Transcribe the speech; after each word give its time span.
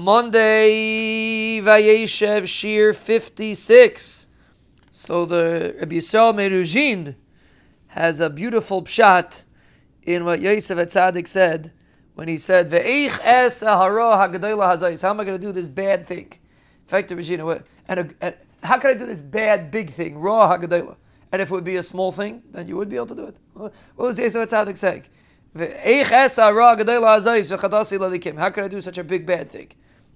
Monday, 0.00 1.60
Vayeshev 1.60 2.48
Shir 2.48 2.94
56. 2.94 4.28
So 4.90 5.26
the 5.26 5.76
Rabbi 5.78 5.96
Yisrael 5.96 6.34
Merujin 6.34 7.16
has 7.88 8.18
a 8.20 8.30
beautiful 8.30 8.82
pshat 8.82 9.44
in 10.02 10.24
what 10.24 10.40
Yosef 10.40 10.78
Atzadik 10.78 11.28
said 11.28 11.72
when 12.14 12.28
he 12.28 12.38
said, 12.38 12.70
Ve'eich 12.70 13.20
es 13.22 13.60
hara 13.60 14.16
hagadola 14.16 14.74
hazayis. 14.74 15.02
How 15.02 15.10
am 15.10 15.20
I 15.20 15.24
going 15.24 15.38
to 15.38 15.46
do 15.46 15.52
this 15.52 15.68
bad 15.68 16.06
thing? 16.06 16.32
In 16.32 16.86
fact, 16.86 17.10
Regina, 17.10 17.62
and, 17.86 18.14
and 18.22 18.34
how 18.62 18.78
can 18.78 18.90
I 18.92 18.94
do 18.94 19.04
this 19.04 19.20
bad 19.20 19.70
big 19.70 19.90
thing, 19.90 20.18
ra 20.18 20.56
hagadola? 20.56 20.96
And 21.30 21.42
if 21.42 21.50
it 21.50 21.54
would 21.54 21.64
be 21.64 21.76
a 21.76 21.82
small 21.82 22.10
thing, 22.10 22.42
then 22.50 22.66
you 22.66 22.76
would 22.76 22.88
be 22.88 22.96
able 22.96 23.06
to 23.06 23.14
do 23.14 23.26
it. 23.26 23.36
What 23.52 23.72
was 23.96 24.18
Yosef 24.18 24.48
Atzadik 24.48 24.78
saying? 24.78 25.04
How 25.56 25.66
can 25.66 26.94
I 28.64 28.68
do 28.68 28.80
such 28.80 28.98
a 28.98 29.04
big 29.04 29.26
bad 29.26 29.48
thing? 29.48 29.72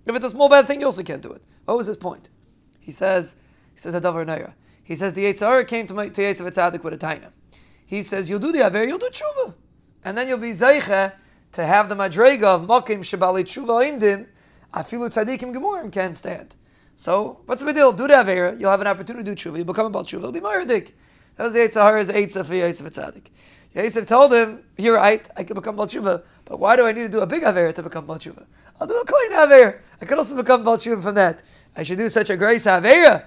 If 0.07 0.14
it's 0.14 0.25
a 0.25 0.30
small 0.30 0.48
bad 0.48 0.66
thing, 0.69 0.80
you 0.80 0.87
also 0.87 1.03
can't 1.03 1.23
do 1.23 1.33
it. 1.33 1.43
What 1.65 1.77
was 1.77 1.87
his 1.87 1.97
point? 1.97 2.29
He 2.79 2.93
says, 2.93 3.37
he 3.73 3.80
says 3.80 3.95
Adavar 3.95 4.24
Naira. 4.27 4.55
He 4.83 4.95
says 4.95 5.15
the 5.15 5.24
Yetzer 5.24 5.47
Hara 5.47 5.65
came 5.65 5.87
to, 5.87 5.95
Yosef 5.95 6.47
Atzadik 6.47 6.84
with 6.84 6.95
a 6.95 6.98
taina. 6.98 7.33
He 7.87 8.02
says, 8.02 8.29
you'll 8.30 8.38
do 8.38 8.52
the 8.52 8.65
Aver, 8.65 8.84
you'll 8.84 8.98
do 8.98 9.09
tshuva. 9.09 9.55
And 10.05 10.16
then 10.16 10.29
you'll 10.29 10.38
be 10.38 10.51
Zeicha 10.51 11.15
to 11.52 11.65
have 11.65 11.88
the 11.88 11.95
Madrega 11.95 12.45
of 12.45 12.62
Mokim 12.62 13.01
Shabali 13.01 13.43
Tshuva 13.45 13.82
Imdim, 13.91 14.29
Afilu 14.74 15.09
Tzadikim 15.09 15.55
Gemurim 15.55 15.91
can't 15.91 16.16
stand. 16.16 16.55
So, 16.96 17.41
what's 17.46 17.60
the 17.60 17.66
big 17.66 17.74
deal? 17.74 17.93
Do 17.93 18.07
the 18.07 18.15
Avera, 18.15 18.60
you'll 18.60 18.71
have 18.71 18.80
an 18.80 18.87
opportunity 18.87 19.24
to 19.24 19.35
do 19.35 19.51
tshuva, 19.51 19.57
you'll 19.57 19.65
become 19.65 19.87
a 19.87 19.91
Baal 19.91 20.05
tshuva, 20.05 20.23
you'll 20.23 20.32
be 20.32 20.41
Maradik. 20.41 20.93
That 21.37 21.45
was 21.45 21.55
the 21.55 21.60
Yetzer 21.60 21.82
Hara's 21.82 22.10
Eitzah 22.10 22.45
for 22.45 22.55
Yosef 22.55 22.87
Atzadik. 22.87 23.29
Yosef 23.74 24.06
told 24.06 24.33
him, 24.33 24.62
"You're 24.78 24.96
right. 24.96 25.28
I 25.37 25.42
can 25.42 25.55
become 25.55 25.77
Balchuva, 25.77 26.23
but 26.45 26.60
why 26.60 26.77
do 26.77 26.87
I 26.87 26.92
need 26.92 27.02
to 27.02 27.09
do 27.09 27.20
a 27.20 27.27
big 27.27 27.42
aver 27.42 27.73
to 27.73 27.82
become 27.82 28.06
Balchuva? 28.06 28.45
I'll 28.80 28.87
do 28.87 28.95
a 28.95 29.05
klein 29.05 29.32
aver. 29.32 29.80
I 30.01 30.05
could 30.05 30.19
also 30.19 30.37
become 30.37 30.65
Balchuva 30.65 31.02
from 31.02 31.16
that. 31.16 31.42
I 31.77 31.82
should 31.82 31.98
do 31.98 32.09
such 32.09 32.30
a 32.30 32.37
grace 32.37 32.66
avera." 32.66 33.24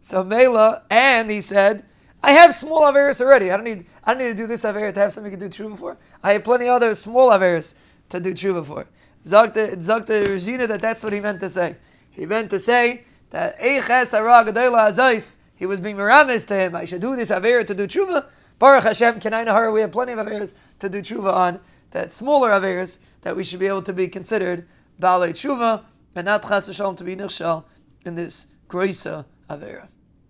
So 0.00 0.24
Mela, 0.24 0.82
and 0.88 1.30
he 1.30 1.42
said, 1.42 1.84
"I 2.22 2.32
have 2.32 2.54
small 2.54 2.82
averas 2.82 3.20
already. 3.20 3.50
I 3.50 3.56
don't 3.56 3.64
need. 3.64 3.86
I 4.02 4.14
don't 4.14 4.22
need 4.22 4.36
to 4.36 4.42
do 4.42 4.46
this 4.46 4.64
aver 4.64 4.90
to 4.90 5.00
have 5.00 5.12
something 5.12 5.32
to 5.32 5.48
do 5.48 5.48
tshuva 5.48 5.78
for. 5.78 5.98
I 6.22 6.32
have 6.32 6.44
plenty 6.44 6.66
other 6.66 6.94
small 6.94 7.28
averas 7.28 7.74
to 8.08 8.20
do 8.20 8.32
tshuva 8.32 8.64
for." 8.64 8.86
Zakta 9.22 9.76
Zakta 9.76 10.26
Regina 10.26 10.66
that 10.66 10.80
that's 10.80 11.04
what 11.04 11.12
he 11.12 11.20
meant 11.20 11.40
to 11.40 11.50
say. 11.50 11.76
He 12.10 12.24
meant 12.24 12.48
to 12.50 12.58
say 12.58 13.04
that 13.30 13.60
Eiches 13.60 14.18
Arag 14.18 14.48
Azais. 14.48 15.36
He 15.54 15.66
was 15.66 15.78
being 15.78 15.96
miramis 15.96 16.46
to 16.46 16.54
him. 16.54 16.74
I 16.74 16.86
should 16.86 17.02
do 17.02 17.14
this 17.16 17.30
aver 17.30 17.62
to 17.64 17.74
do 17.74 17.86
tshuva. 17.86 18.24
Baruch 18.60 18.84
Hashem, 18.84 19.20
Kenai 19.20 19.70
we 19.70 19.80
have 19.80 19.90
plenty 19.90 20.12
of 20.12 20.18
Averas 20.18 20.52
to 20.80 20.90
do 20.90 21.00
tshuva 21.00 21.32
on, 21.32 21.60
that 21.92 22.12
smaller 22.12 22.50
Averas, 22.50 22.98
that 23.22 23.34
we 23.34 23.42
should 23.42 23.58
be 23.58 23.66
able 23.66 23.80
to 23.80 23.94
be 23.94 24.06
considered 24.06 24.68
Balei 25.00 25.30
tshuva, 25.30 25.84
and 26.14 26.26
not 26.26 26.42
Chas 26.42 26.68
V'Shalom 26.68 26.94
to 26.98 27.02
be 27.02 27.16
Nirshal 27.16 27.64
in 28.04 28.16
this 28.16 28.48
Groisa 28.68 29.24
Avera. 29.48 29.88